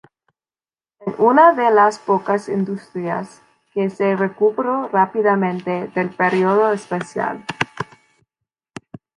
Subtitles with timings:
[1.05, 3.39] Es una de las pocas industrias
[3.71, 7.45] que se recuperó rápidamente del período especial.